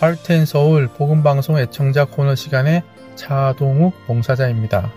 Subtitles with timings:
[0.00, 2.82] 할텐 서울 복음방송 애청자 코너 시간의
[3.16, 4.90] 차동욱 봉사자입니다.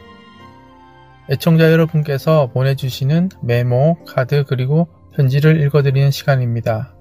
[1.30, 6.96] 애청자 여러분께서 보내주시는 메모, 카드, 그리고 편지를 읽어드리는 시간입니다.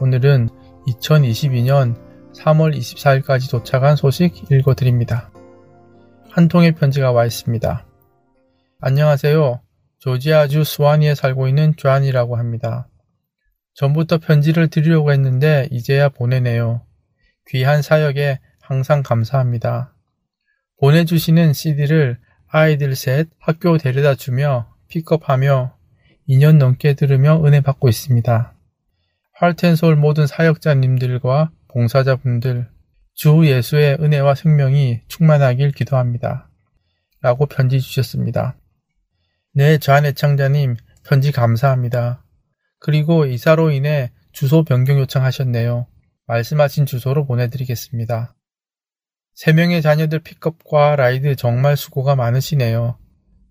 [0.00, 0.48] 오늘은
[0.88, 1.94] 2022년
[2.34, 5.30] 3월 24일까지 도착한 소식 읽어드립니다.
[6.30, 7.86] 한 통의 편지가 와 있습니다.
[8.80, 9.60] 안녕하세요.
[10.00, 12.88] 조지아주 스와니에 살고 있는 조안이라고 합니다.
[13.74, 16.87] 전부터 편지를 드리려고 했는데 이제야 보내네요.
[17.48, 19.94] 귀한 사역에 항상 감사합니다.
[20.80, 25.74] 보내주시는 CD를 아이들 셋 학교 데려다 주며 픽업하며
[26.28, 28.54] 2년 넘게 들으며 은혜 받고 있습니다.
[29.32, 32.68] 할텐솔 모든 사역자님들과 봉사자분들,
[33.14, 36.50] 주 예수의 은혜와 생명이 충만하길 기도합니다.
[37.20, 38.56] 라고 편지 주셨습니다.
[39.54, 42.24] 네, 저한의 창자님, 편지 감사합니다.
[42.78, 45.86] 그리고 이사로 인해 주소 변경 요청하셨네요.
[46.28, 48.34] 말씀하신 주소로 보내드리겠습니다.
[49.34, 52.98] 세 명의 자녀들 픽업과 라이드 정말 수고가 많으시네요.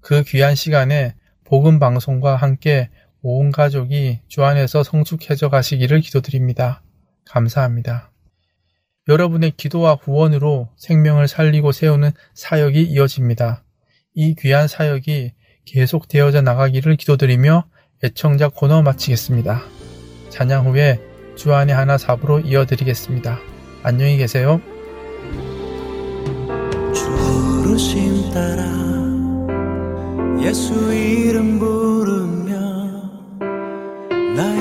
[0.02, 2.89] 그 귀한 시간에 복음 방송과 함께
[3.22, 6.84] 온 가족이 주 안에서 성숙해져 가시기를 기도드립니다.
[7.25, 8.11] 감사합니다.
[9.08, 13.64] 여러분의 기도와 후원으로 생명을 살리고 세우는 사역이 이어집니다.
[14.14, 15.34] 이 귀한 사역이
[15.66, 17.66] 계속되어져 나가기를 기도드리며
[18.03, 19.64] 애청자 코너 마치겠습니다.
[20.30, 21.06] 찬양 후에
[21.38, 23.40] 주안의 하나 사부로 이어드리겠습니다.
[23.84, 24.60] 안녕히 계세요.
[27.64, 28.66] 부르심 따라
[30.42, 32.58] 예수 이름 부르며
[34.36, 34.60] 나의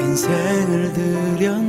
[0.00, 1.67] 인생을 드렸네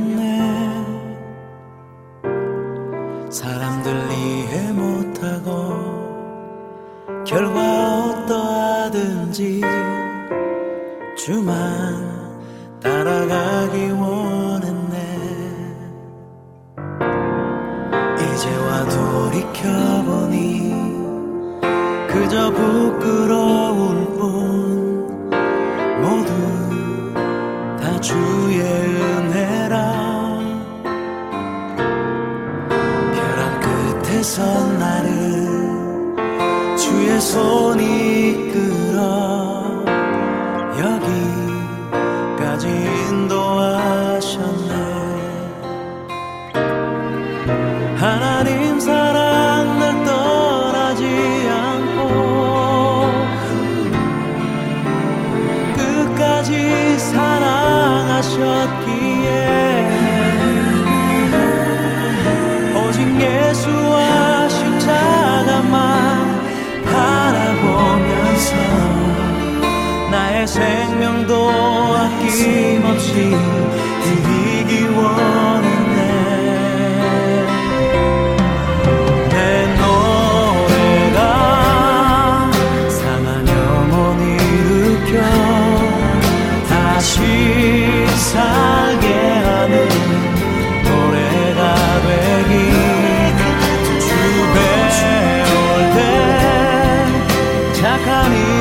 [98.04, 98.59] 착한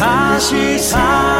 [0.00, 1.39] 다시 살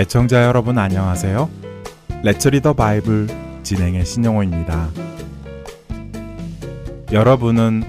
[0.00, 1.50] 애청자 여러분 안녕하세요.
[2.22, 3.26] 레츠리더 바이블
[3.62, 4.88] 진행의 신영호입니다.
[7.12, 7.82] 여러분은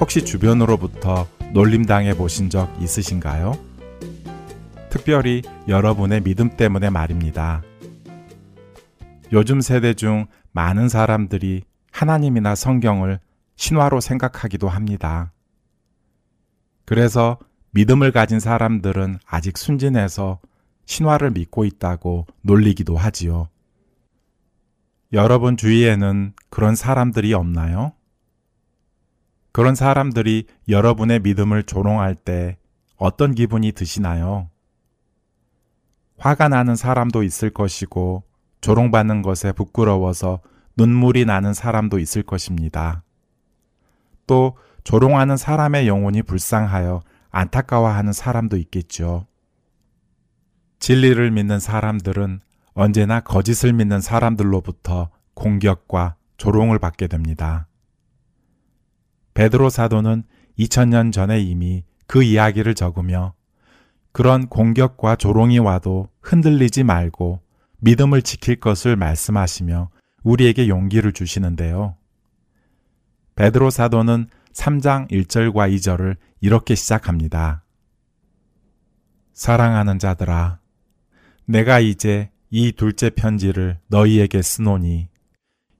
[0.00, 3.52] 혹시 주변으로부터 놀림당해 보신 적 있으신가요?
[4.88, 7.62] 특별히 여러분의 믿음 때문에 말입니다.
[9.30, 13.20] 요즘 세대 중 많은 사람들이 하나님이나 성경을
[13.56, 15.32] 신화로 생각하기도 합니다.
[16.86, 17.36] 그래서
[17.72, 20.40] 믿음을 가진 사람들은 아직 순진해서
[20.88, 23.48] 신화를 믿고 있다고 놀리기도 하지요.
[25.12, 27.92] 여러분 주위에는 그런 사람들이 없나요?
[29.52, 32.56] 그런 사람들이 여러분의 믿음을 조롱할 때
[32.96, 34.48] 어떤 기분이 드시나요?
[36.16, 38.24] 화가 나는 사람도 있을 것이고
[38.62, 40.40] 조롱받는 것에 부끄러워서
[40.76, 43.02] 눈물이 나는 사람도 있을 것입니다.
[44.26, 49.26] 또 조롱하는 사람의 영혼이 불쌍하여 안타까워하는 사람도 있겠죠.
[50.78, 52.40] 진리를 믿는 사람들은
[52.74, 57.66] 언제나 거짓을 믿는 사람들로부터 공격과 조롱을 받게 됩니다.
[59.34, 60.24] 베드로 사도는
[60.58, 63.34] 2000년 전에 이미 그 이야기를 적으며
[64.12, 67.40] 그런 공격과 조롱이 와도 흔들리지 말고
[67.78, 69.90] 믿음을 지킬 것을 말씀하시며
[70.24, 71.96] 우리에게 용기를 주시는데요.
[73.36, 77.64] 베드로 사도는 3장 1절과 2절을 이렇게 시작합니다.
[79.32, 80.58] 사랑하는 자들아,
[81.48, 85.08] 내가 이제 이 둘째 편지를 너희에게 쓰노니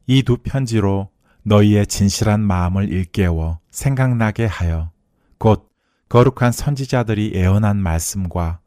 [0.07, 1.11] 이 두 편지로
[1.43, 4.91] 너희의 진실한 마음을 일깨워 생각나게 하여
[5.37, 5.69] 곧
[6.09, 8.61] 거룩한 선지자들이 예언한 말씀과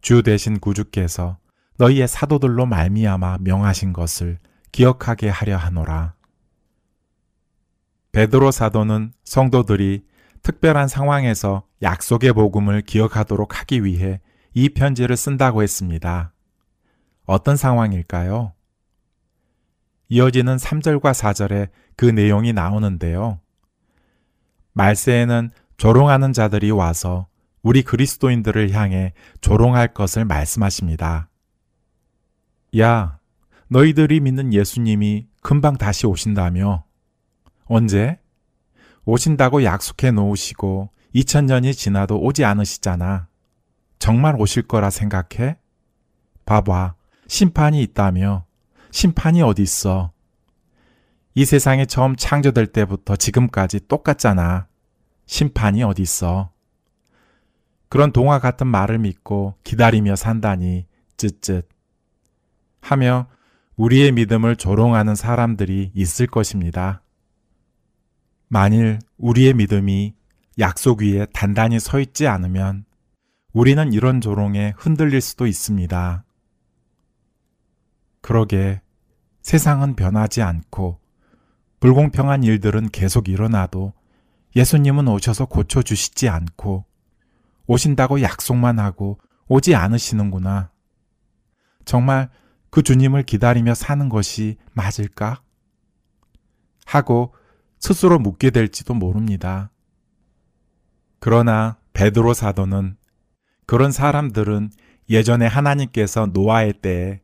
[0.00, 1.36] 주 대신 구주께서
[1.76, 4.38] 너희의 사도들로 말미암아 명하신 것을
[4.72, 6.14] 기억하게 하려 하노라.
[8.12, 10.06] 베드로 사도는 성도들이
[10.42, 14.20] 특별한 상황에서 약속의 복음을 기억하도록 하기 위해
[14.54, 16.32] 이 편지를 쓴다고 했습니다.
[17.26, 18.52] 어떤 상황일까요?
[20.08, 23.40] 이어지는 3절과 4절에 그 내용이 나오는데요.
[24.72, 27.26] 말세에는 조롱하는 자들이 와서
[27.62, 31.28] 우리 그리스도인들을 향해 조롱할 것을 말씀하십니다.
[32.78, 33.18] 야,
[33.68, 36.84] 너희들이 믿는 예수님이 금방 다시 오신다며?
[37.64, 38.20] 언제?
[39.04, 43.28] 오신다고 약속해 놓으시고 2000년이 지나도 오지 않으시잖아.
[43.98, 45.56] 정말 오실 거라 생각해?
[46.44, 46.95] 봐봐.
[47.28, 48.44] 심판이 있다며.
[48.90, 50.12] 심판이 어디 있어?
[51.34, 54.68] 이 세상에 처음 창조될 때부터 지금까지 똑같잖아.
[55.26, 56.50] 심판이 어딨어.
[57.88, 61.68] 그런 동화 같은 말을 믿고 기다리며 산다니 쯧쯧
[62.80, 63.26] 하며
[63.76, 67.02] 우리의 믿음을 조롱하는 사람들이 있을 것입니다.
[68.48, 70.14] 만일 우리의 믿음이
[70.58, 72.84] 약속 위에 단단히 서 있지 않으면
[73.52, 76.25] 우리는 이런 조롱에 흔들릴 수도 있습니다.
[78.20, 78.80] 그러게
[79.42, 81.00] 세상은 변하지 않고
[81.80, 83.92] 불공평한 일들은 계속 일어나도
[84.56, 86.84] 예수님은 오셔서 고쳐주시지 않고
[87.66, 89.18] 오신다고 약속만 하고
[89.48, 90.70] 오지 않으시는구나.
[91.84, 92.30] 정말
[92.70, 95.42] 그 주님을 기다리며 사는 것이 맞을까?
[96.84, 97.34] 하고
[97.78, 99.70] 스스로 묻게 될지도 모릅니다.
[101.20, 102.96] 그러나 베드로 사도는
[103.66, 104.70] 그런 사람들은
[105.08, 107.20] 예전에 하나님께서 노아의 때에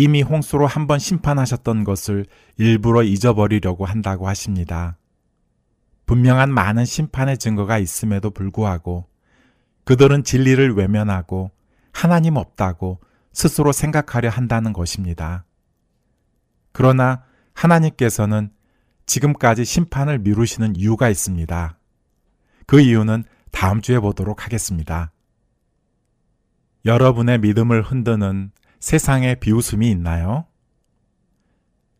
[0.00, 2.24] 이미 홍수로 한 번 심판하셨던 것을
[2.56, 4.96] 일부러 잊어버리려고 한다고 하십니다.
[6.06, 9.06] 분명한 많은 심판의 증거가 있음에도 불구하고
[9.84, 11.50] 그들은 진리를 외면하고
[11.92, 12.98] 하나님 없다고
[13.34, 15.44] 스스로 생각하려 한다는 것입니다.
[16.72, 18.50] 그러나 하나님께서는
[19.04, 21.78] 지금까지 심판을 미루시는 이유가 있습니다.
[22.66, 25.12] 그 이유는 다음 주에 보도록 하겠습니다.
[26.86, 28.50] 여러분의 믿음을 흔드는
[28.80, 30.46] 세상의 비웃음이 있나요?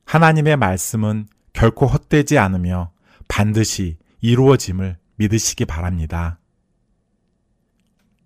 [0.07, 2.91] 하나님의 말씀은 결코 헛되지 않으며
[3.29, 6.41] 반드시 이루어짐을 믿으시기 바랍니다.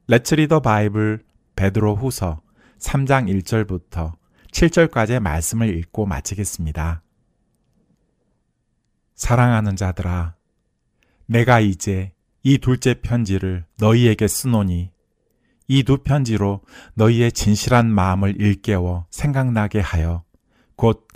[0.07, 1.25] 레츠 리더 바이블
[1.57, 2.41] 베드로 후서
[2.79, 4.13] 3장 1절부터
[4.53, 7.03] 7절까지의 말씀을 읽고 마치겠습니다.
[9.15, 10.37] 사랑하는 자들아,
[11.27, 14.94] 내가 이제 이 둘째 편지를 너희에게 쓰노니
[15.69, 16.61] 이 두 편지로
[16.95, 20.23] 너희의 진실한 마음을 일깨워 생각나게 하여
[20.77, 21.09] 곧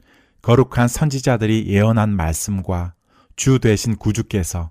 [0.43, 2.95] 거룩한 선지자들이 예언한 말씀과
[3.37, 4.71] 주 되신 구주께서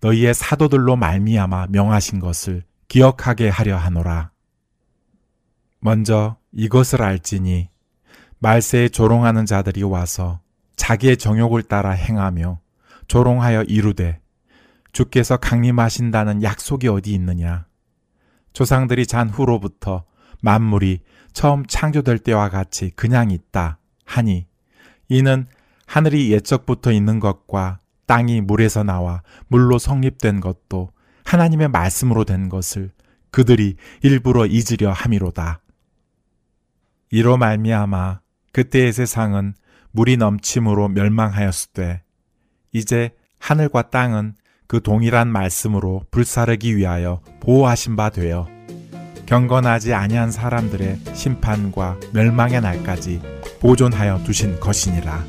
[0.00, 4.32] 너희의 사도들로 말미암아 명하신 것을 기억하게 하려 하노라.
[5.80, 7.68] 먼저 이것을 알지니
[8.40, 10.40] 말세에 조롱하는 자들이 와서
[10.76, 12.60] 자기의 정욕을 따라 행하며
[13.06, 14.20] 조롱하여 이루되
[14.92, 17.66] 주께서 강림하신다는 약속이 어디 있느냐?
[18.52, 20.04] 조상들이 잔 후로부터
[20.40, 21.00] 만물이
[21.32, 24.46] 처음 창조될 때와 같이 그냥 있다 하니
[25.08, 25.46] 이는
[25.86, 30.90] 하늘이 옛적부터 있는 것과 땅이 물에서 나와 물로 성립된 것도
[31.24, 32.90] 하나님의 말씀으로 된 것을
[33.30, 35.60] 그들이 일부러 잊으려 함이로다.
[37.10, 38.20] 이로 말미암아
[38.52, 39.54] 그때의 세상은
[39.92, 42.02] 물이 넘침으로 멸망하였으되
[42.72, 44.34] 이제 하늘과 땅은
[44.72, 48.48] 그 동일한 말씀으로 불사르기 위하여 보호하신 바 되어
[49.26, 53.20] 경건하지 아니한 사람들의 심판과 멸망의 날까지
[53.60, 55.26] 보존하여 두신 것이니라.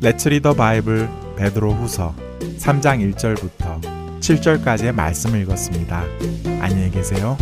[0.00, 2.14] Let's Read the Bible 베드로 후서
[2.58, 3.80] 3장 1절부터
[4.20, 6.04] 7절까지의 말씀을 읽었습니다.
[6.60, 7.36] 안녕히 계세요.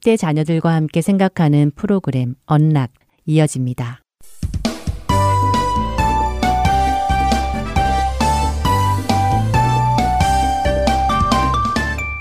[0.00, 2.92] 10대 자녀들과 함께 생각하는 프로그램 언락
[3.26, 4.00] 이어집니다.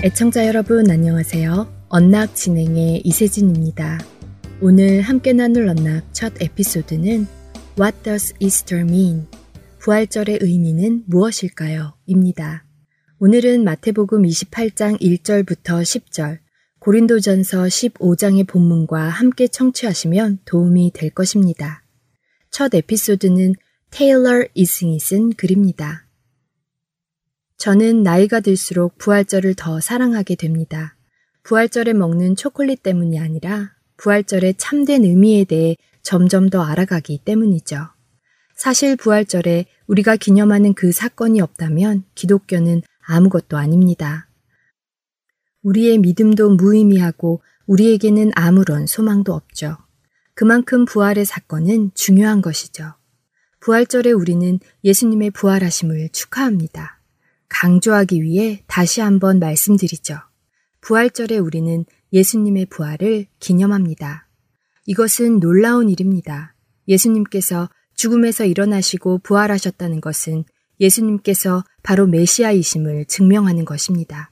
[0.04, 1.68] 애청자 여러분 안녕하세요.
[1.90, 4.00] 언락 진행의 이세진입니다.
[4.62, 7.28] 오늘 함께 나눌 언락 첫 에피소드는
[7.80, 9.28] What does Easter mean?
[9.80, 11.94] 부활절의 의미는 무엇일까요?
[12.06, 12.66] 입니다.
[13.20, 16.40] 오늘은 마태복음 28장 1절부터 10절,
[16.80, 21.84] 고린도전서 15장의 본문과 함께 청취하시면 도움이 될 것입니다.
[22.52, 23.56] 첫 에피소드는
[23.92, 26.08] 테일러 이승이 쓴 글입니다.
[27.58, 30.96] 저는 나이가 들수록 부활절을 더 사랑하게 됩니다.
[31.44, 37.90] 부활절에 먹는 초콜릿 때문이 아니라 부활절의 참된 의미에 대해 점점 더 알아가기 때문이죠.
[38.56, 44.29] 사실 부활절에 우리가 기념하는 그 사건이 없다면 기독교는 아무것도 아닙니다.
[45.64, 49.78] 우리의 믿음도 무의미하고 우리에게는 아무런 소망도 없죠.
[50.34, 52.94] 그만큼 부활의 사건은 중요한 것이죠.
[53.60, 57.02] 부활절에 우리는 예수님의 부활하심을 축하합니다.
[57.50, 60.18] 강조하기 위해 다시 한번 말씀드리죠.
[60.82, 64.28] 부활절에 우리는 예수님의 부활을 기념합니다.
[64.86, 66.56] 이것은 놀라운 일입니다.
[66.88, 70.46] 예수님께서 죽음에서 일어나시고 부활하셨다는 것은
[70.80, 74.32] 예수님께서 바로 메시아이심을 증명하는 것입니다.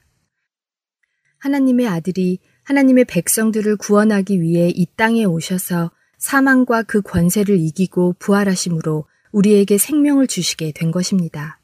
[1.38, 9.78] 하나님의 아들이 하나님의 백성들을 구원하기 위해 이 땅에 오셔서 사망과 그 권세를 이기고 부활하심으로 우리에게
[9.78, 11.60] 생명을 주시게 된 것입니다.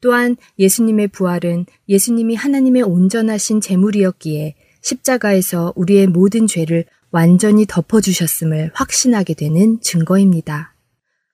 [0.00, 9.80] 또한 예수님의 부활은 예수님이 하나님의 온전하신 제물이었기에 십자가에서 우리의 모든 죄를 완전히 덮어주셨음을 확신하게 되는
[9.80, 10.74] 증거입니다.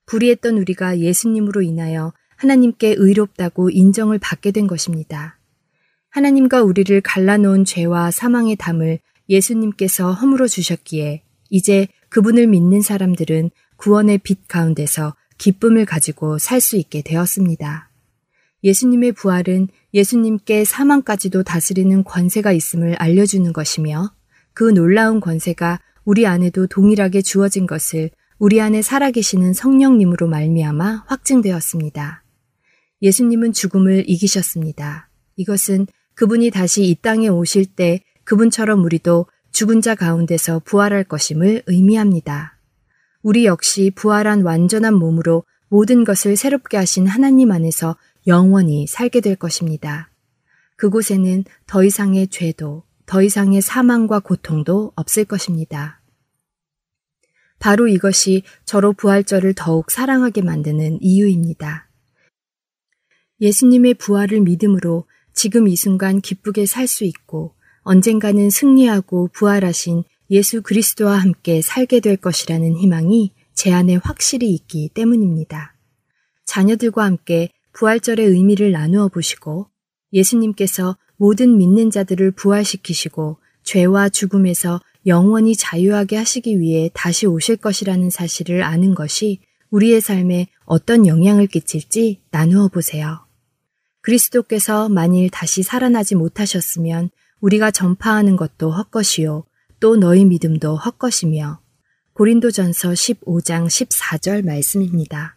[0.06, 5.38] 불의했던 우리가 예수님으로 인하여 하나님께 의롭다고 인정을 받게 된 것입니다.
[6.14, 14.46] 하나님과 우리를 갈라놓은 죄와 사망의 담을 예수님께서 허물어 주셨기에 이제 그분을 믿는 사람들은 구원의 빛
[14.46, 17.90] 가운데서 기쁨을 가지고 살 수 있게 되었습니다.
[18.62, 24.12] 예수님의 부활은 예수님께 사망까지도 다스리는 권세가 있음을 알려주는 것이며
[24.52, 32.22] 그 놀라운 권세가 우리 안에도 동일하게 주어진 것을 우리 안에 살아계시는 성령님으로 말미암아 확증되었습니다.
[33.02, 35.10] 예수님은 죽음을 이기셨습니다.
[35.36, 42.58] 이것은 그분이 다시 이 땅에 오실 때 그분처럼 우리도 죽은 자 가운데서 부활할 것임을 의미합니다.
[43.22, 47.96] 우리 역시 부활한 완전한 몸으로 모든 것을 새롭게 하신 하나님 안에서
[48.26, 50.10] 영원히 살게 될 것입니다.
[50.76, 56.00] 그곳에는 더 이상의 죄도, 더 이상의 사망과 고통도 없을 것입니다.
[57.58, 61.88] 바로 이것이 저로 부활절을 더욱 사랑하게 만드는 이유입니다.
[63.40, 71.16] 예수님의 부활을 믿음으로 지금 이 순간 기쁘게 살 수 있고 언젠가는 승리하고 부활하신 예수 그리스도와
[71.18, 75.76] 함께 살게 될 것이라는 희망이 제 안에 확실히 있기 때문입니다.
[76.46, 79.68] 자녀들과 함께 부활절의 의미를 나누어 보시고
[80.12, 88.62] 예수님께서 모든 믿는 자들을 부활시키시고 죄와 죽음에서 영원히 자유하게 하시기 위해 다시 오실 것이라는 사실을
[88.62, 93.23] 아는 것이 우리의 삶에 어떤 영향을 끼칠지 나누어 보세요.
[94.04, 97.08] 그리스도께서 만일 다시 살아나지 못하셨으면
[97.40, 99.44] 우리가 전파하는 것도 헛것이요.
[99.80, 101.60] 또 너희 믿음도 헛것이며
[102.12, 105.36] 고린도전서 15장 14절 말씀입니다.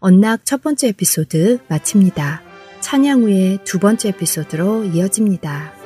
[0.00, 2.42] 언락 첫 번째 에피소드 마칩니다.
[2.80, 5.79] 찬양 후에 두 번째 에피소드로 이어집니다.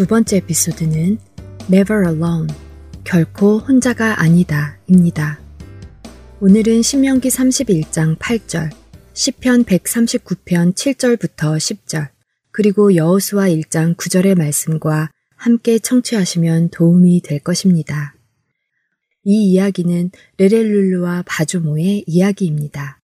[0.00, 1.18] 두 번째 에피소드는
[1.70, 2.46] Never Alone,
[3.04, 5.38] 결코 혼자가 아니다 입니다.
[6.40, 8.70] 오늘은 신명기 31장 8절,
[9.12, 12.08] 시편 139편 7절부터 10절,
[12.50, 18.14] 그리고 여호수아 1장 9절의 말씀과 함께 청취하시면 도움이 될 것입니다.
[19.24, 23.02] 이 이야기는 레렐룰루와 바주모의 이야기입니다.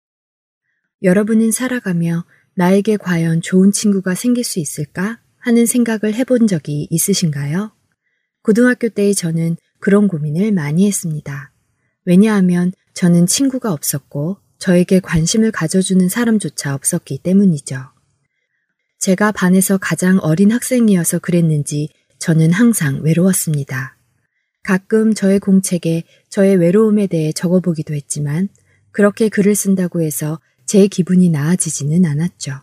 [1.05, 2.25] 여러분은 살아가며
[2.57, 7.73] 나에게 과연 좋은 친구가 생길 수 있을까 하는 생각을 해본 적이 있으신가요?
[8.43, 11.53] 고등학교 때의 저는 그런 고민을 많이 했습니다.
[12.05, 17.77] 왜냐하면 저는 친구가 없었고 저에게 관심을 가져주는 사람조차 없었기 때문이죠.
[18.99, 23.97] 제가 반에서 가장 어린 학생이어서 그랬는지 저는 항상 외로웠습니다.
[24.63, 28.51] 가끔 저의 공책에 저의 외로움에 대해 적어보기도 했지만
[28.93, 32.61] 그렇게 글을 쓴다고 해서 제 기분이 나아지지는 않았죠.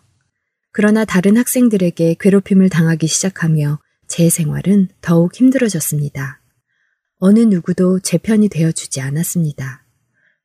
[0.72, 6.42] 그러나 다른 학생들에게 괴롭힘을 당하기 시작하며 제 생활은 더욱 힘들어졌습니다.
[7.20, 9.84] 어느 누구도 제 편이 되어주지 않았습니다.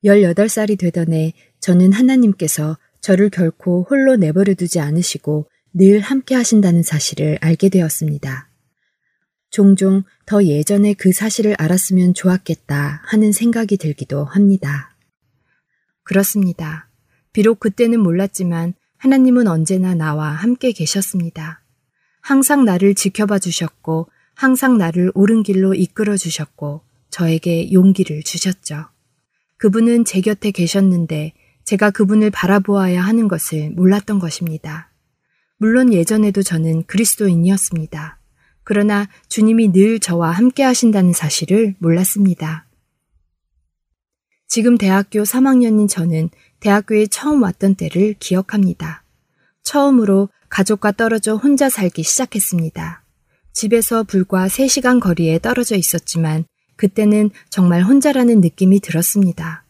[0.05, 7.39] 18살이 되던 해 저는 하나님께서 저를 결코 홀로 내버려 두지 않으시고 늘 함께 하신다는 사실을
[7.41, 8.49] 알게 되었습니다.
[9.51, 14.97] 종종 더 예전에 그 사실을 알았으면 좋았겠다 하는 생각이 들기도 합니다.
[16.05, 16.89] 그렇습니다.
[17.33, 21.61] 비록 그때는 몰랐지만 하나님은 언제나 나와 함께 계셨습니다.
[22.21, 28.85] 항상 나를 지켜봐 주셨고, 항상 나를 옳은 길로 이끌어 주셨고, 저에게 용기를 주셨죠.
[29.57, 31.33] 그분은 제 곁에 계셨는데,
[31.65, 34.93] 제가 그분을 바라보아야 하는 것을 몰랐던 것입니다.
[35.57, 38.21] 물론 예전에도 저는 그리스도인이었습니다.
[38.63, 42.69] 그러나 주님이 늘 저와 함께 하신다는 사실을 몰랐습니다.
[44.47, 46.29] 지금 대학교 3학년인 저는
[46.63, 49.03] 대학교에 처음 왔던 때를 기억합니다.
[49.65, 53.03] 처음으로 가족과 떨어져 혼자 살기 시작했습니다.
[53.53, 56.45] 집에서 불과 3시간 거리에 떨어져 있었지만
[56.77, 59.65] 그때는 정말 혼자라는 느낌이 들었습니다.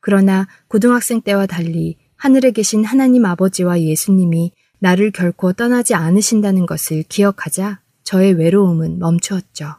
[0.00, 7.80] 그러나 고등학생 때와 달리 하늘에 계신 하나님 아버지와 예수님이 나를 결코 떠나지 않으신다는 것을 기억하자
[8.02, 9.76] 저의 외로움은 멈추었죠.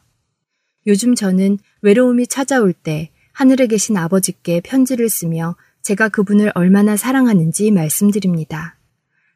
[0.88, 8.77] 요즘 저는 외로움이 찾아올 때 하늘에 계신 아버지께 편지를 쓰며 제가 그분을 얼마나 사랑하는지 말씀드립니다.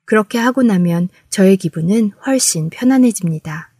[0.05, 3.73] 그렇게 하고 나면 저의 기분은 훨씬 편안해집니다.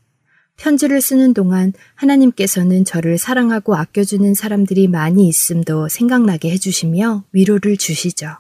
[0.58, 8.36] 편지를 쓰는 동안 하나님께서는 저를 사랑하고 아껴주는 사람들이 많이 있음도 생각나게 해주시며 위로를 주시죠.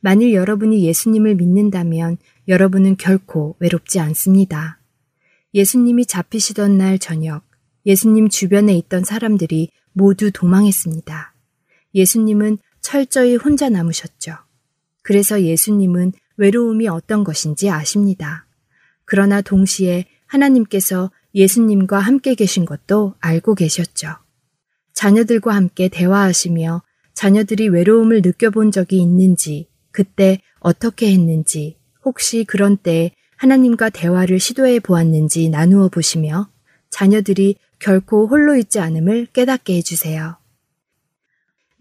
[0.00, 2.16] 만일 여러분이 예수님을 믿는다면
[2.48, 4.80] 여러분은 결코 외롭지 않습니다.
[5.52, 7.42] 예수님이 잡히시던 날 저녁,
[7.84, 11.34] 예수님 주변에 있던 사람들이 모두 도망했습니다.
[11.94, 14.34] 예수님은 철저히 혼자 남으셨죠.
[15.02, 18.46] 그래서 예수님은 외로움이 어떤 것인지 아십니다.
[19.04, 24.08] 그러나 동시에 하나님께서 예수님과 함께 계신 것도 알고 계셨죠.
[24.92, 26.82] 자녀들과 함께 대화하시며
[27.14, 35.48] 자녀들이 외로움을 느껴본 적이 있는지, 그때 어떻게 했는지, 혹시 그런 때에 하나님과 대화를 시도해 보았는지
[35.48, 36.50] 나누어 보시며
[36.90, 40.39] 자녀들이 결코 홀로 있지 않음을 깨닫게 해주세요.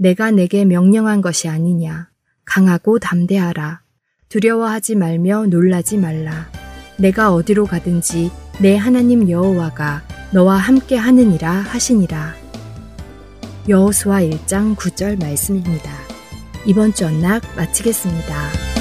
[0.01, 2.07] 내가 내게 명령한 것이 아니냐.
[2.45, 3.81] 강하고 담대하라.
[4.29, 6.49] 두려워하지 말며 놀라지 말라.
[6.97, 8.31] 내가 어디로 가든지
[8.61, 12.33] 내 하나님 여호와가 너와 함께 하느니라 하시니라.
[13.67, 15.91] 여호수아 1장 9절 말씀입니다.
[16.65, 18.78] 이번 주 언락 마치겠습니다.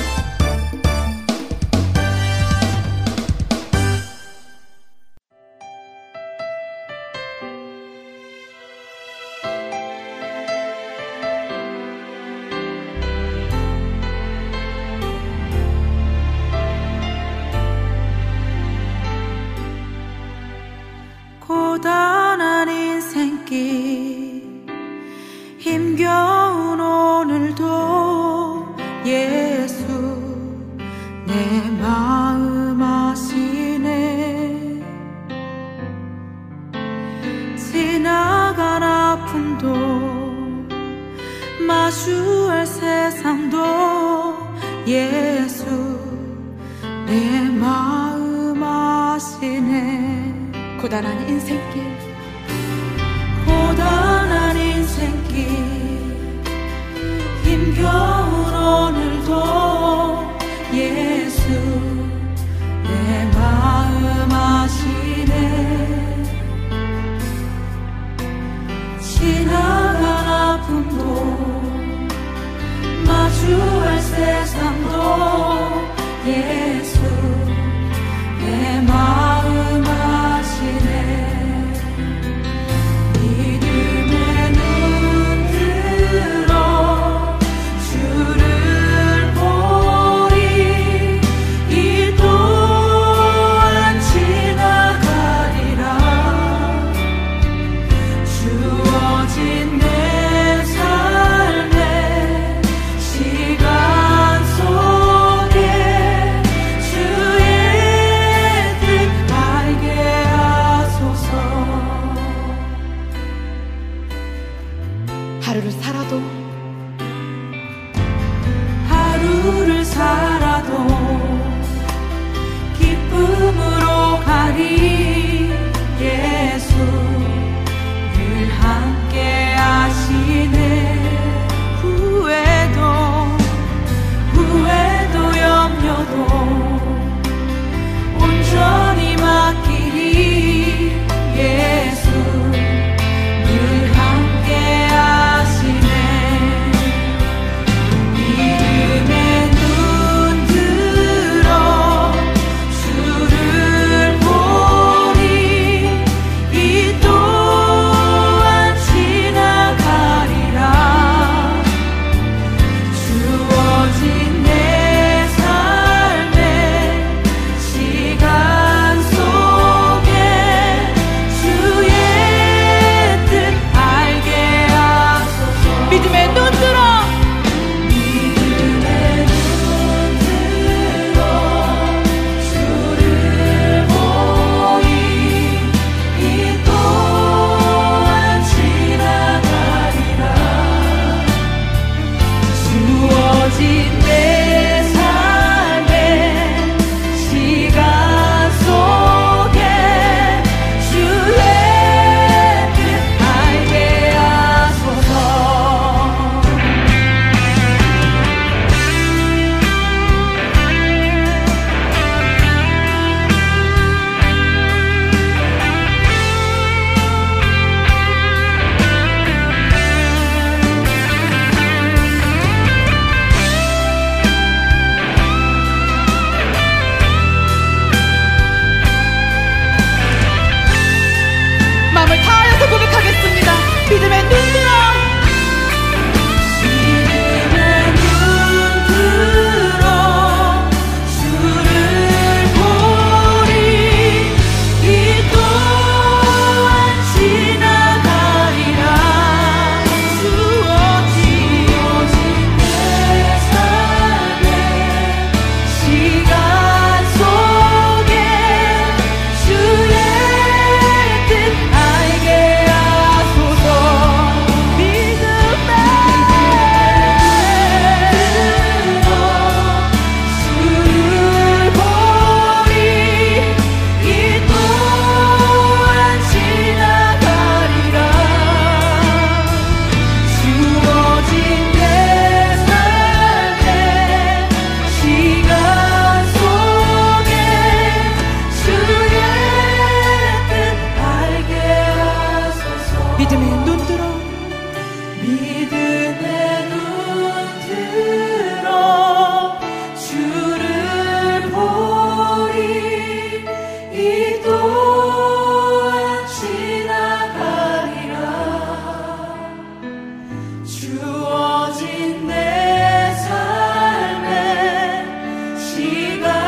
[315.98, 316.47] Viva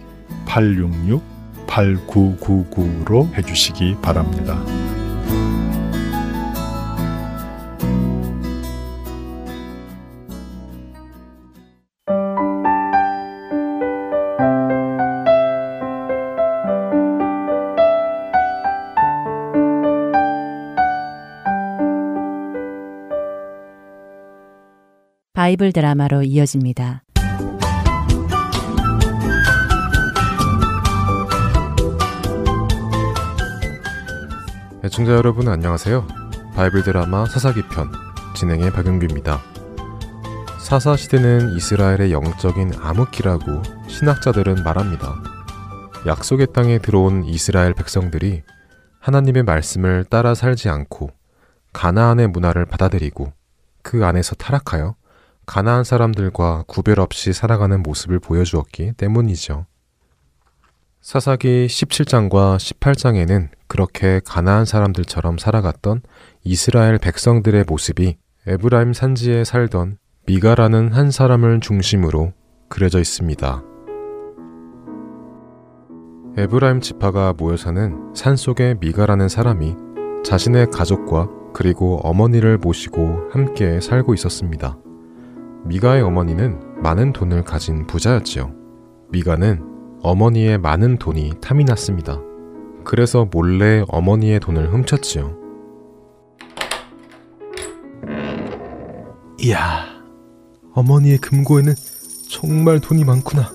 [0.51, 4.59] 602-866-8999로 해주시기 바랍니다.
[25.33, 27.03] 바이블 드라마로 이어집니다.
[34.91, 36.05] 애청자 여러분 안녕하세요.
[36.53, 37.89] 바이블 드라마 사사기 편
[38.35, 39.39] 진행의 박영규입니다.
[40.59, 45.15] 사사 시대는 이스라엘의 영적인 암흑기라고 신학자들은 말합니다.
[46.05, 48.43] 약속의 땅에 들어온 이스라엘 백성들이
[48.99, 51.11] 하나님의 말씀을 따라 살지 않고
[51.71, 53.31] 가나안의 문화를 받아들이고
[53.83, 54.95] 그 안에서 타락하여
[55.45, 59.67] 가나안 사람들과 구별 없이 살아가는 모습을 보여주었기 때문이죠.
[61.01, 66.01] 사사기 17장과 18장에는 그렇게 가나안 사람들처럼 살아갔던
[66.43, 69.97] 이스라엘 백성들의 모습이 에브라임 산지에 살던
[70.27, 72.33] 미가라는 한 사람을 중심으로
[72.69, 73.63] 그려져 있습니다.
[76.37, 79.75] 에브라임 지파가 모여 사는 산속의 미가라는 사람이
[80.23, 84.77] 자신의 가족과 그리고 어머니를 모시고 함께 살고 있었습니다.
[85.65, 88.53] 미가의 어머니는 많은 돈을 가진 부자였지요.
[89.09, 89.70] 미가는
[90.03, 92.19] 어머니의 많은 돈이 탐이 났습니다.
[92.83, 95.39] 그래서 몰래 어머니의 돈을 훔쳤지요.
[99.39, 99.85] 이야,
[100.73, 101.73] 어머니의 금고에는
[102.29, 103.51] 정말 돈이 많구나.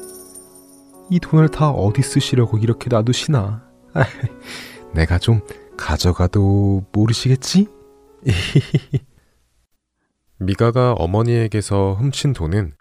[1.10, 3.64] 이 돈을 다 어디 쓰시려고 이렇게 놔두시나?
[4.94, 5.40] 내가 좀
[5.76, 7.68] 가져가도 모르시겠지?
[10.38, 12.72] 미가가 어머니에게서 훔친 돈은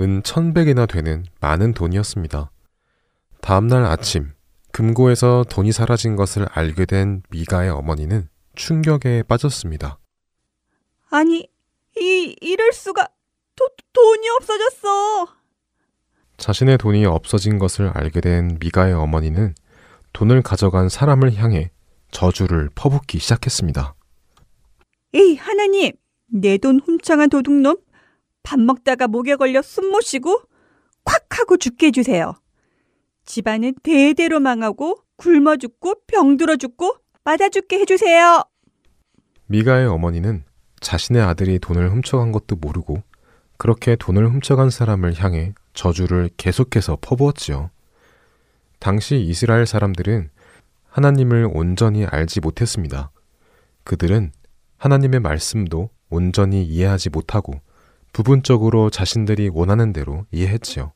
[0.00, 2.50] 은 천백이나 되는 많은 돈이었습니다.
[3.40, 4.32] 다음날 아침,
[4.72, 9.98] 금고에서 돈이 사라진 것을 알게 된 미가의 어머니는 충격에 빠졌습니다.
[11.10, 11.48] 아니,
[11.96, 13.08] 이, 이럴 수가,
[13.56, 15.26] 도, 돈이 없어졌어!
[16.36, 19.54] 자신의 돈이 없어진 것을 알게 된 미가의 어머니는
[20.12, 21.70] 돈을 가져간 사람을 향해
[22.10, 23.94] 저주를 퍼붓기 시작했습니다.
[25.14, 25.92] 에이, 하나님!
[26.30, 27.76] 내 돈 훔쳐간 도둑놈!
[28.42, 30.42] 밥 먹다가 목에 걸려 숨 못 쉬고
[31.04, 32.34] 콱 하고 죽게 해주세요.
[33.28, 38.42] 집안은 대대로 망하고 굶어 죽고 병들어 죽고 맞아 죽게 해주세요.
[39.48, 40.44] 미가의 어머니는
[40.80, 43.02] 자신의 아들이 돈을 훔쳐간 것도 모르고
[43.58, 47.70] 그렇게 돈을 훔쳐간 사람을 향해 저주를 계속해서 퍼부었지요.
[48.78, 50.30] 당시 이스라엘 사람들은
[50.88, 53.10] 하나님을 온전히 알지 못했습니다.
[53.84, 54.32] 그들은
[54.78, 57.60] 하나님의 말씀도 온전히 이해하지 못하고
[58.14, 60.92] 부분적으로 자신들이 원하는 대로 이해했지요.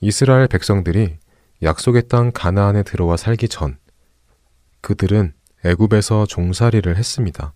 [0.00, 1.18] 이스라엘 백성들이
[1.62, 3.78] 약속의 땅 가나안에 들어와 살기 전
[4.80, 5.32] 그들은
[5.64, 7.52] 애굽에서 종살이를 했습니다.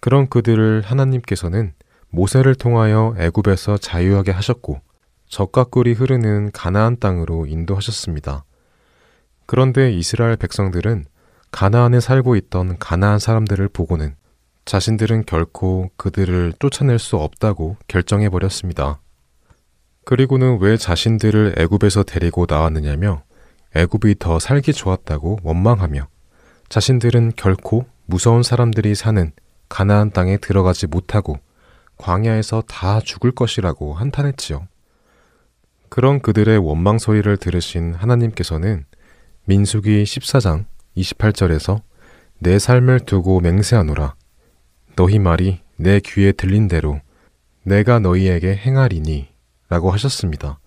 [0.00, 1.74] 그런 그들을 하나님께서는
[2.08, 4.80] 모세를 통하여 애굽에서 자유하게 하셨고
[5.28, 8.44] 적과 꿀이 흐르는 가나안 땅으로 인도하셨습니다.
[9.46, 11.04] 그런데 이스라엘 백성들은
[11.52, 14.16] 가나안에 살고 있던 가나안 사람들을 보고는
[14.64, 19.00] 자신들은 결코 그들을 쫓아낼 수 없다고 결정해 버렸습니다.
[20.04, 23.22] 그리고는 왜 자신들을 애굽에서 데리고 나왔느냐며
[23.74, 26.08] 애굽이 더 살기 좋았다고 원망하며
[26.68, 29.32] 자신들은 결코 무서운 사람들이 사는
[29.68, 31.38] 가나안 땅에 들어가지 못하고
[31.96, 34.66] 광야에서 다 죽을 것이라고 한탄했지요.
[35.88, 38.86] 그런 그들의 원망 소리를 들으신 하나님께서는
[39.44, 40.64] 민수기 14장
[40.96, 41.82] 28절에서
[42.38, 44.14] 내 삶을 두고 맹세하노라.
[44.96, 47.00] 너희 말이 내 귀에 들린 대로
[47.62, 49.28] 내가 너희에게 행하리니
[49.70, 50.58] 라고 하셨습니다.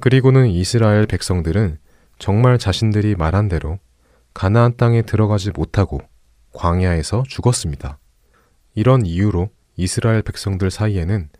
[0.00, 1.78] 그리고는 이스라엘 백성들은
[2.18, 3.78] 정말 자신들이 말한 대로
[4.34, 6.00] 가나안 땅에 들어가지 못하고
[6.52, 7.98] 광야에서 죽었습니다.
[8.74, 11.30] 이런 이유로 이스라엘 백성들 사이에는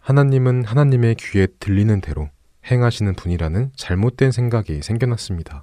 [0.00, 2.28] 하나님은 하나님의 귀에 들리는 대로
[2.70, 5.62] 행하시는 분이라는 잘못된 생각이 생겨났습니다.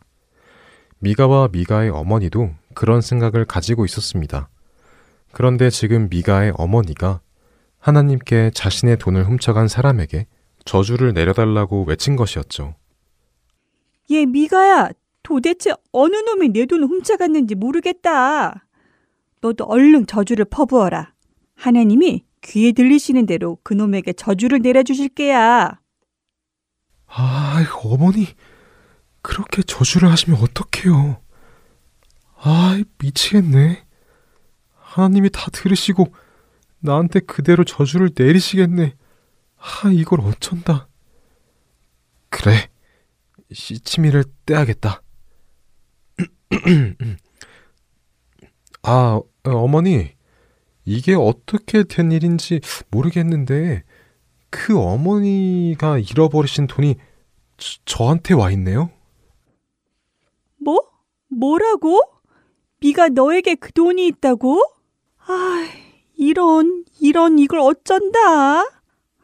[0.99, 4.49] 미가와 미가의 어머니도 그런 생각을 가지고 있었습니다.
[5.32, 7.22] 그런데 지금 미가의 어머니가
[7.80, 10.28] 하나님께 자신의 돈을 훔쳐간 사람에게
[10.66, 12.76] 저주를 내려달라고 외친 것이었죠.
[14.12, 14.89] 얘 미가야,
[15.24, 18.66] 도대체 어느 놈이 내 돈을 훔쳐갔는지 모르겠다.
[19.41, 21.14] 너도 얼른 저주를 퍼부어라.
[21.55, 25.80] 하나님이 귀에 들리시는 대로 그놈에게 저주를 내려주실 게야.
[27.07, 28.28] 아, 어머니,
[29.22, 31.22] 그렇게 저주를 하시면 어떡해요?
[32.38, 33.86] 아, 미치겠네.
[34.76, 36.07] 하나님이 다 들으시고
[36.80, 38.95] 나한테 그대로 저주를 내리시겠네.
[39.62, 40.88] 아, 이걸 어쩐다.
[42.30, 42.70] 그래,
[43.51, 45.03] 시치미를 떼야겠다.
[48.84, 50.16] 아, 어머니,
[50.84, 52.59] 이게 어떻게 된 일인지
[52.89, 53.84] 모르겠는데,
[54.49, 56.95] 그 어머니가 잃어버리신 돈이
[57.57, 58.89] 저, 저한테 와 있네요?
[60.57, 60.82] 뭐?
[61.30, 62.01] 뭐라고?
[62.80, 64.59] 미가 너에게 그 돈이 있다고?
[65.28, 65.70] 아,
[66.18, 68.81] 이런, 이런, 이걸 어쩐다?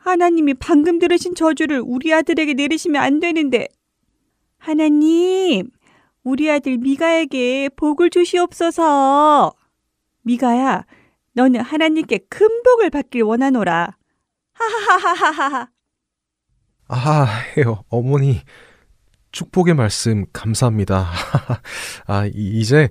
[0.08, 3.68] 하나님이 방금 들으신 저주를 우리 아들에게 내리시면 안 되는데.
[4.58, 5.70] 하나님,
[6.24, 9.53] 우리 아들 미가에게 복을 주시옵소서.
[10.24, 10.86] 미가야,
[11.34, 13.95] 너는 하나님께 큰 복을 받길 원하노라.
[14.53, 15.70] 하하하하하하.
[16.89, 17.26] 아,
[17.58, 17.84] 해요.
[17.89, 18.41] 어머니,
[19.32, 21.10] 축복의 말씀 감사합니다.
[22.08, 22.89] 아, 이- 이제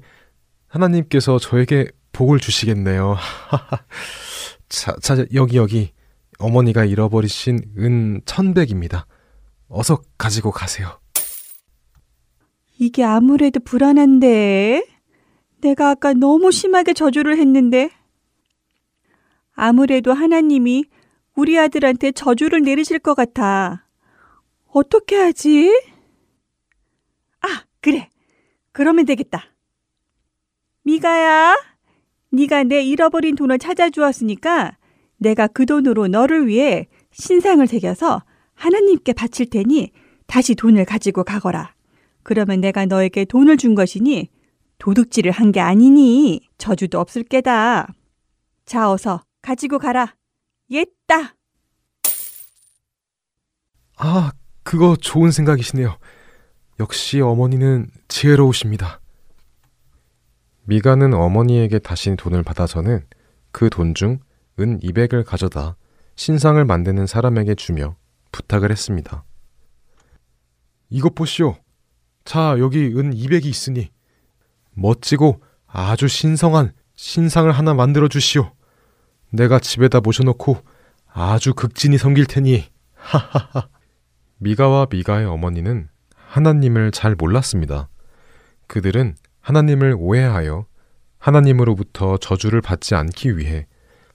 [0.69, 3.17] 하나님께서 저에게 복을 주시겠네요.
[4.69, 5.93] 자, 자, 여기, 여기.
[6.39, 9.07] 어머니가 잃어버리신 은 천백입니다.
[9.69, 11.01] 어서 가지고 가세요.
[12.79, 14.87] 이게 아무래도 불안한데.
[15.61, 17.91] 내가 아까 너무 심하게 저주를 했는데.
[19.55, 20.85] 아무래도 하나님이
[21.35, 23.87] 우리 아들한테 저주를 내리실 것 같아.
[24.73, 25.71] 어떻게 하지?
[27.41, 28.11] 아, 그래.
[28.73, 29.55] 그러면 되겠다.
[30.83, 31.57] 미가야,
[32.31, 34.76] 네가 내 잃어버린 돈을 찾아주었으니까
[35.19, 38.23] 내가 그 돈으로 너를 위해 신상을 새겨서
[38.55, 39.93] 하나님께 바칠 테니
[40.27, 41.75] 다시 돈을 가지고 가거라.
[42.23, 44.29] 그러면 내가 너에게 돈을 준 것이니
[44.79, 47.89] 도둑질을 한 게 아니니 저주도 없을 게다.
[48.67, 50.15] 자, 어서 가지고 가라.
[50.71, 51.35] 옛다.
[53.99, 55.97] 아, 그거 좋은 생각이시네요.
[56.81, 59.01] 역시 어머니는 지혜로우십니다.
[60.65, 63.07] 미가는 어머니에게 다시 돈을 받아서는
[63.53, 64.19] 그 돈 중
[64.59, 65.77] 은 200을 가져다
[66.15, 67.97] 신상을 만드는 사람에게 주며
[68.33, 69.25] 부탁을 했습니다.
[70.89, 71.57] 이것 보시오.
[72.25, 73.91] 자, 여기 은 200이 있으니
[74.73, 78.53] 멋지고 아주 신성한 신상을 하나 만들어 주시오.
[79.31, 80.59] 내가 집에다 모셔놓고
[81.13, 83.69] 아주 극진히 섬길 테니 하하하.
[84.39, 87.89] 미가와 미가의 어머니는 하나님을 잘 몰랐습니다.
[88.67, 90.67] 그들은 하나님을 오해하여
[91.19, 93.67] 하나님으로부터 저주를 받지 않기 위해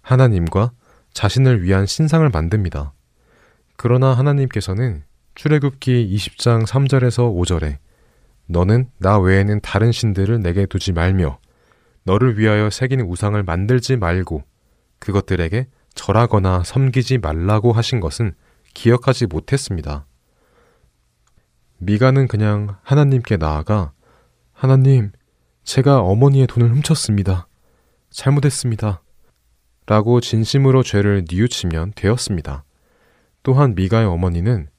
[0.02, 0.72] 하나님과
[1.14, 2.94] 자신을 위한 신상을 만듭니다.
[3.78, 5.04] 그러나 하나님께서는
[5.36, 7.78] 출애굽기 20장 3절에서 5절에
[8.48, 11.40] 너는 나 외에는 다른 신들을 내게 두지 말며
[12.04, 14.44] 너를 위하여 새긴 우상을 만들지 말고
[15.00, 18.34] 그것들에게 절하거나 섬기지 말라고 하신 것은
[18.74, 20.06] 기억하지 못했습니다.
[21.80, 23.92] 미가는 그냥 하나님께 나아가
[24.54, 25.12] 하나님,
[25.64, 27.48] 제가 어머니의 돈을 훔쳤습니다.
[28.12, 29.02] 잘못했습니다.
[29.92, 32.64] 라고 진심으로 죄를 뉘우치면 되었습니다.
[33.44, 34.70] 또한 미가의 어머니는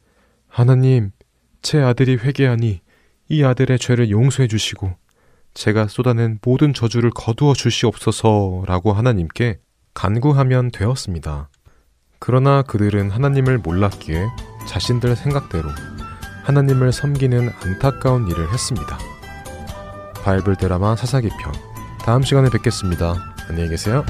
[0.48, 1.10] 하나님,
[1.60, 2.80] 제 아들이 회개하니
[3.28, 4.94] 이 아들의 죄를 용서해 주시고
[5.52, 9.58] 제가 쏟아낸 모든 저주를 거두어 주시옵소서라고 하나님께
[9.92, 11.50] 간구하면 되었습니다.
[12.18, 14.28] 그러나 그들은 하나님을 몰랐기에
[14.66, 15.68] 자신들 생각대로
[16.44, 18.98] 하나님을 섬기는 안타까운 일을 했습니다.
[20.24, 21.52] 바이블 드라마 사사기 편
[21.98, 23.14] 다음 시간에 뵙겠습니다.
[23.50, 24.06] 안녕히 계세요.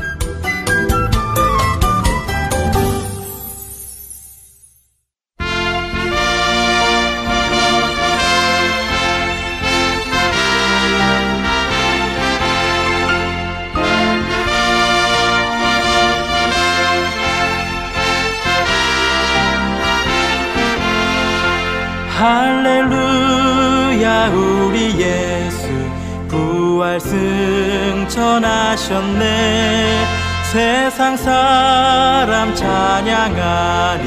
[28.32, 30.06] 승천하셨네.
[30.44, 34.04] 세상 사람 찬양하니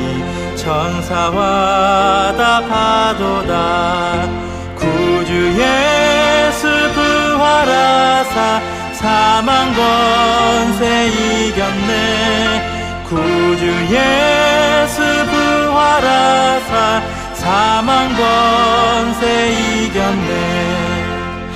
[0.56, 4.28] 천사와 다 파도다.
[4.76, 8.62] 구주 예수 부활하사
[8.94, 13.04] 사망 권세 이겼네.
[13.08, 15.02] 구주 예수
[15.32, 17.02] 부활하사
[17.34, 20.32] 사망 권세 이겼네.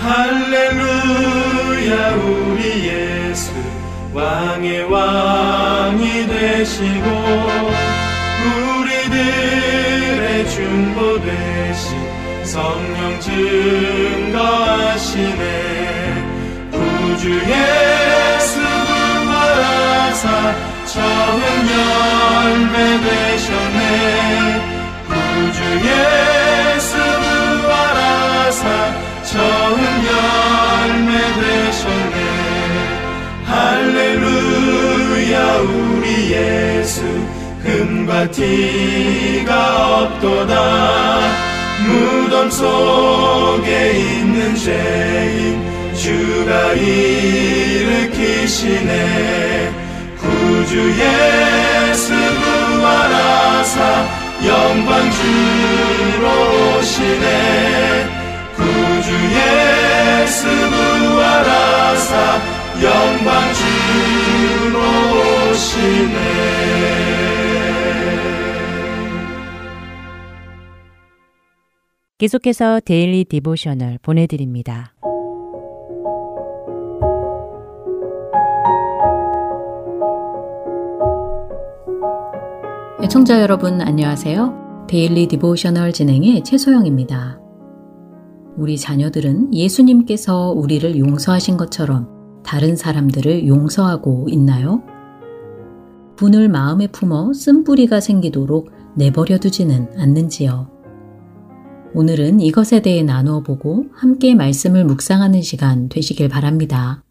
[0.02, 1.49] 할렐루야
[1.94, 3.52] 우리 예수.
[4.14, 7.08] 왕의 왕이 되시고
[8.82, 11.98] 우리들의 중보 되신
[12.44, 14.70] 성령 증거하시네.
[16.72, 17.69] 구주 예
[37.80, 40.54] 금과 티가 없도다.
[41.88, 48.12] 무덤 속에 있는 죄인 주가 일으키시네.
[50.18, 52.12] 구주 예수
[52.42, 53.80] 부활하사
[54.46, 56.26] 영광 주로
[56.80, 58.10] 오시네.
[58.58, 59.10] 구주
[59.40, 60.48] 예수
[61.08, 62.12] 부활하사
[62.84, 64.76] 영광 주로
[65.52, 67.39] 오시네
[72.20, 74.94] 계속해서 Daily Devotional 보내드립니다.
[83.02, 84.86] 애청자 여러분 안녕하세요.
[84.90, 87.40] Daily Devotional 진행의 최소영입니다.
[88.58, 94.84] 우리 자녀들은 예수님께서 우리를 용서하신 것처럼 다른 사람들을 용서하고 있나요?
[96.18, 100.79] 분을 마음에 품어 쓴뿌리가 생기도록 내버려 두지는 않는지요.
[101.94, 107.04] 오늘은 이것에 대해 나누어 보고 함께 말씀을 묵상하는 시간 되시길 바랍니다.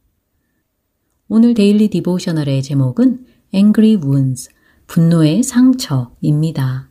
[1.29, 4.51] 오늘 데일리 디보셔널의 제목은 Angry Wounds,
[4.87, 6.91] 분노의 상처입니다.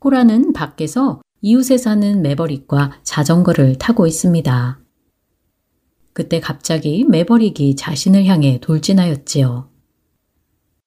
[0.00, 4.80] 코라는 밖에서 이웃에 사는 매버릭과 자전거를 타고 있습니다.
[6.12, 9.70] 그때 갑자기 매버릭이 자신을 향해 돌진하였지요.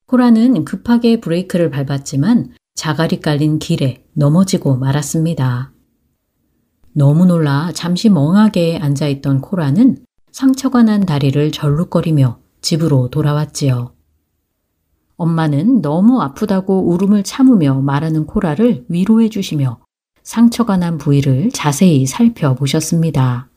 [0.08, 5.72] 코라는 급하게 브레이크를 밟았지만 자갈이 깔린 길에 넘어지고 말았습니다.
[6.94, 13.94] 너무 놀라 잠시 멍하게 앉아있던 코라는 상처가 난 다리를 절룩거리며 집으로 돌아왔지요.
[15.18, 19.80] 엄마는 너무 아프다고 울음을 참으며 말하는 코라를 위로해 주시며
[20.24, 23.50] 상처가 난 부위를 자세히 살펴보셨습니다.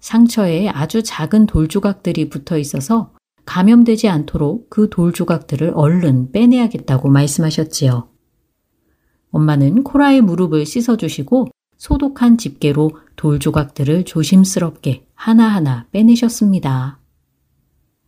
[0.00, 3.13] 상처에 아주 작은 돌조각들이 붙어 있어서
[3.44, 8.08] 감염되지 않도록 그 돌조각들을 얼른 빼내야겠다고 말씀하셨지요.
[9.30, 17.00] 엄마는 코라의 무릎을 씻어주시고 소독한 집게로 돌조각들을 조심스럽게 하나하나 빼내셨습니다.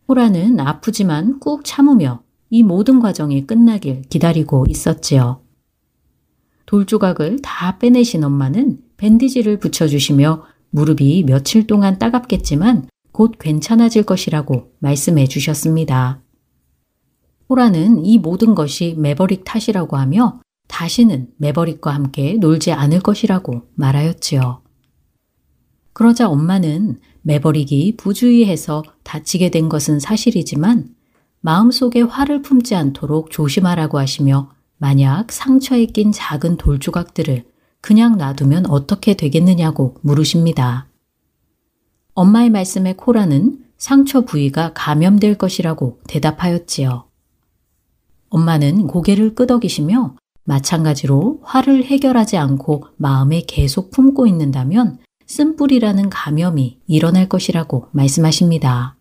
[0.07, 5.41] 코라는 아프지만 꾹 참으며 이 모든 과정이 끝나길 기다리고 있었지요.
[6.65, 12.87] 돌조각을 다 빼내신 엄마는 밴디지를 붙여주시며 무릎이 며칠 동안 따갑겠지만
[13.17, 16.21] 곧 괜찮아질 것이라고 말씀해 주셨습니다.
[17.49, 24.61] 호라는 이 모든 것이 매버릭 탓이라고 하며 다시는 매버릭과 함께 놀지 않을 것이라고 말하였지요.
[25.93, 30.89] 그러자 엄마는 매버릭이 부주의해서 다치게 된 것은 사실이지만
[31.41, 37.45] 마음속에 화를 품지 않도록 조심하라고 하시며 만약 상처에 낀 작은 돌조각들을
[37.81, 40.87] 그냥 놔두면 어떻게 되겠느냐고 물으십니다.
[42.17, 47.05] 엄마의 말씀에 코라는 상처 부위가 감염될 것이라고 대답하였지요.
[48.29, 54.97] 엄마는 고개를 끄덕이시며 마찬가지로 화를 해결하지 않고 마음에 계속 품고 있는다면
[55.27, 58.97] 쓴뿌리라는 감염이 일어날 것이라고 말씀하십니다.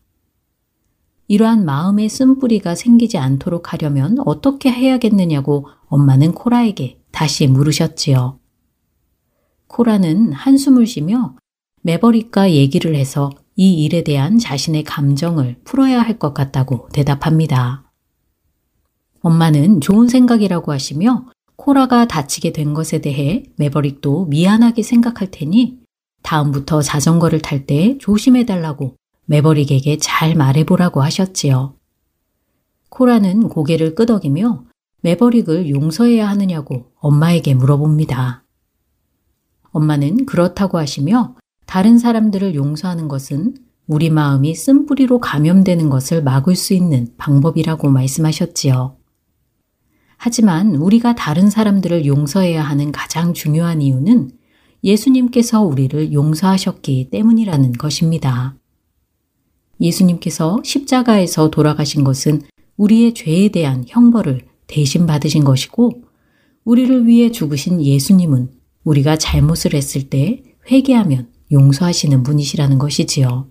[1.27, 8.39] 이러한 마음의 쓴뿌리가 생기지 않도록 하려면 어떻게 해야겠느냐고 엄마는 코라에게 다시 물으셨지요.
[9.69, 11.35] 코라는 한숨을 쉬며
[11.87, 17.85] 매버릭과 얘기를 해서 이 일에 대한 자신의 감정을 풀어야 할 것 같다고 대답합니다.
[19.21, 25.79] 엄마는 좋은 생각이라고 하시며 코라가 다치게 된 것에 대해 매버릭도 미안하게 생각할 테니
[26.23, 31.77] 다음부터 자전거를 탈 때 조심해달라고 매버릭에게 잘 말해보라고 하셨지요.
[32.89, 34.65] 코라는 고개를 끄덕이며
[35.03, 38.43] 매버릭을 용서해야 하느냐고 엄마에게 물어봅니다.
[39.71, 41.37] 엄마는 그렇다고 하시며
[41.67, 43.55] 다른 사람들을 용서하는 것은
[43.87, 48.97] 우리 마음이 쓴뿌리로 감염되는 것을 막을 수 있는 방법이라고 말씀하셨지요.
[50.17, 54.31] 하지만 우리가 다른 사람들을 용서해야 하는 가장 중요한 이유는
[54.83, 58.57] 예수님께서 우리를 용서하셨기 때문이라는 것입니다.
[59.81, 62.43] 예수님께서 십자가에서 돌아가신 것은
[62.77, 66.03] 우리의 죄에 대한 형벌을 대신 받으신 것이고,
[66.65, 68.51] 우리를 위해 죽으신 예수님은
[68.85, 73.49] 우리가 잘못을 했을 때 회개하면 용서하시는 분이시라는 것이지요.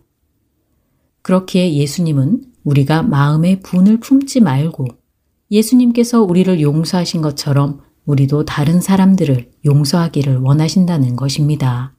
[1.21, 4.87] 그렇기에 예수님은 우리가 마음에 분을 품지 말고
[5.51, 11.95] 예수님께서 우리를 용서하신 것처럼 우리도 다른 사람들을 용서하기를 원하신다는 것입니다.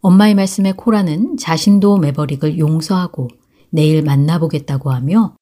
[0.00, 3.28] 엄마의 말씀에 코라는 자신도 매버릭을 용서하고
[3.70, 5.34] 내일 만나보겠다고 하며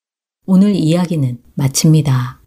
[0.46, 2.40] 오늘 이야기는 마칩니다.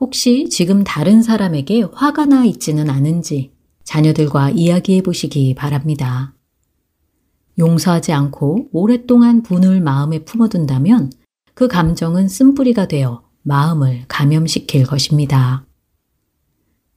[0.00, 3.52] 혹시 지금 다른 사람에게 화가 나 있지는 않은지
[3.90, 6.32] 자녀들과 이야기해 보시기 바랍니다.
[7.58, 11.10] 용서하지 않고 오랫동안 분을 마음에 품어둔다면
[11.54, 15.66] 그 감정은 쓴뿌리가 되어 마음을 감염시킬 것입니다.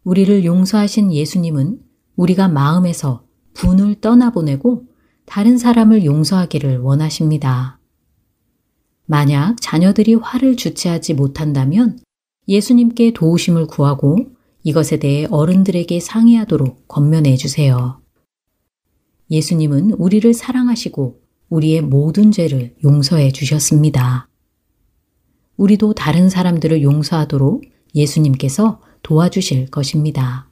[0.04, 1.80] 우리를 용서하신 예수님은
[2.16, 3.26] 우리가 마음에서
[3.56, 4.86] 분을 떠나보내고
[5.26, 7.80] 다른 사람을 용서하기를 원하십니다.
[9.08, 11.98] 만약 자녀들이 화를 주체하지 못한다면
[12.48, 14.28] 예수님께 도우심을 구하고
[14.64, 18.02] 이것에 대해 어른들에게 상의하도록 권면해 주세요.
[19.30, 24.30] 예수님은 우리를 사랑하시고 우리의 모든 죄를 용서해 주셨습니다.
[25.58, 30.50] 우리도 다른 사람들을 용서하도록 예수님께서 도와주실 것입니다.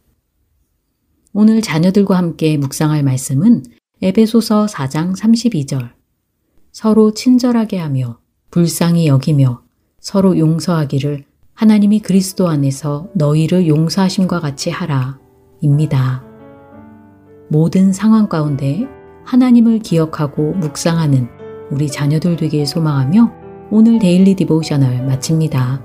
[1.34, 3.64] 오늘 자녀들과 함께 묵상할 말씀은
[4.02, 5.94] 에베소서 4장 32절.
[6.72, 9.64] 서로 친절하게 하며 불쌍히 여기며
[10.00, 11.26] 서로 용서하기를
[11.62, 15.20] 하나님이 그리스도 안에서 너희를 용서하심과 같이 하라.
[15.60, 16.24] 입니다.
[17.50, 18.88] 모든 상황 가운데
[19.26, 21.28] 하나님을 기억하고 묵상하는
[21.70, 23.32] 우리 자녀들 되길 소망하며
[23.70, 25.84] 오늘 Daily Devotional 마칩니다.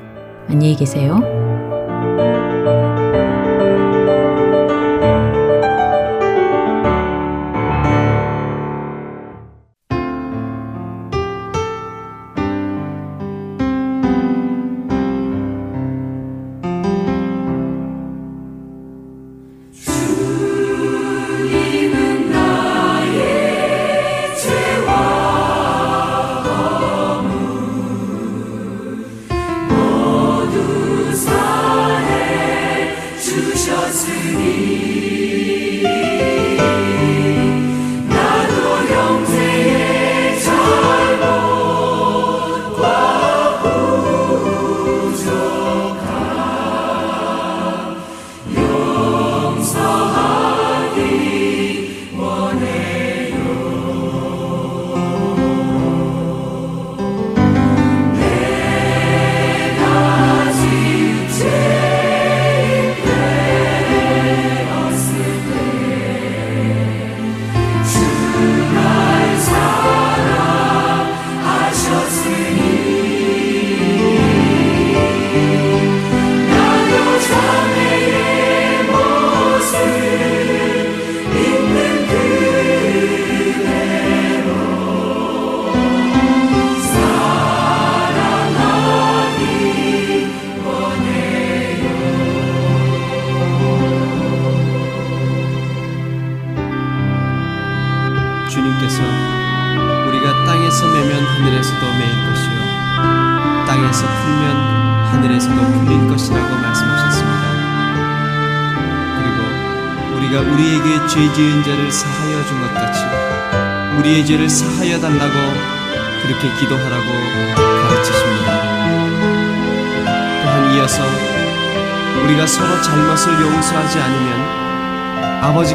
[0.48, 1.20] 안녕히 계세요.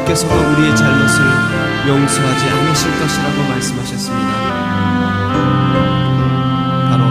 [0.02, 1.24] 아버지께서도 우리의 잘못을
[1.86, 4.32] 용서하지 않으실 것이라고 말씀하셨습니다.
[6.90, 7.02] 바로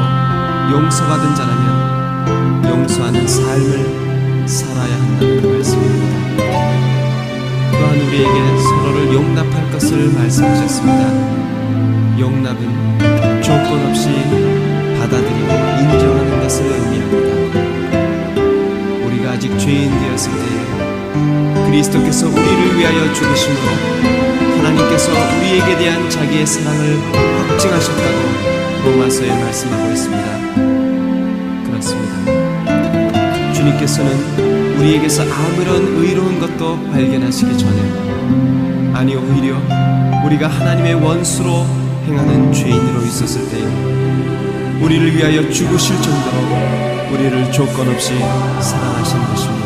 [0.72, 6.14] 용서받은 자라면 용서하는 삶을 살아야 한다는 말씀입니다.
[7.72, 11.02] 또한 우리에게 서로를 용납할 것을 말씀하셨습니다.
[12.20, 14.10] 용납은 조건 없이
[15.00, 17.32] 받아들이고 인정하는 것을 의미합니다.
[19.06, 20.61] 우리가 아직 죄인 되었을 때에
[21.72, 23.62] 그리스도께서 우리를 위하여 죽으심으로
[24.58, 27.00] 하나님께서 우리에게 대한 자기의 사랑을
[27.50, 31.64] 확증하셨다고 로마서에 말씀하고 있습니다.
[31.64, 33.54] 그렇습니다.
[33.54, 39.56] 주님께서는 우리에게서 아무런 의로운 것도 발견하시기 전에 아니 오히려
[40.26, 41.66] 우리가 하나님의 원수로
[42.06, 43.64] 행하는 죄인으로 있었을 때
[44.84, 48.14] 우리를 위하여 죽으실 정도로 우리를 조건 없이
[48.60, 49.61] 사랑하신 것입니다.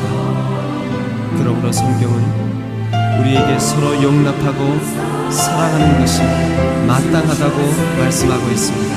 [1.55, 6.21] 그러므로 성경은 우리에게 서로 용납하고 사랑하는 것이
[6.85, 7.57] 마땅하다고
[7.99, 8.95] 말씀하고 있습니다.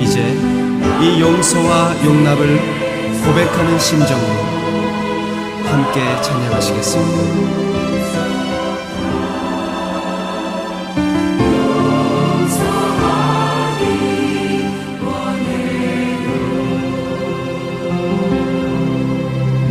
[0.00, 0.20] 이제
[1.02, 2.58] 이 용서와 용납을
[3.24, 4.34] 고백하는 심정으로
[5.66, 7.73] 함께 찬양하시겠습니다.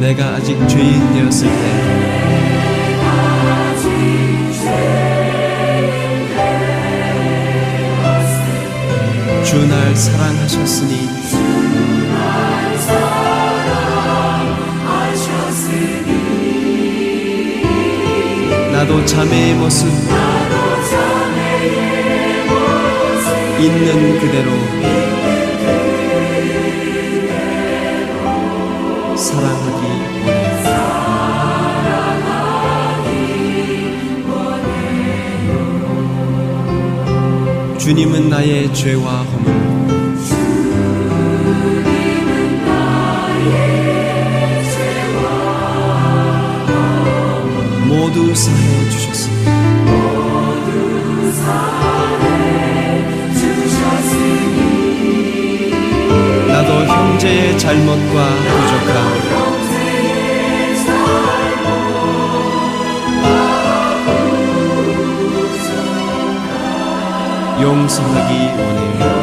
[0.04, 1.54] 내가 아직 죄인 되었을 때.
[9.46, 11.08] 주날 사랑하셨으니.
[18.74, 19.88] 나도 자매의 모습.
[23.58, 25.03] 있는 그대로
[37.84, 39.52] 주님은 나의 죄와 허물
[47.86, 49.52] 모두 사해 주셨습니다.
[56.48, 59.33] 나도 형제의 잘못과 부족함
[67.64, 69.23] 용서하기 원해요.